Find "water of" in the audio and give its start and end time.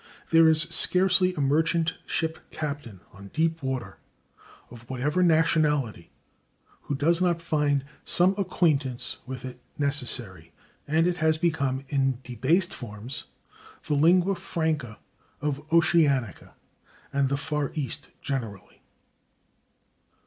3.61-4.89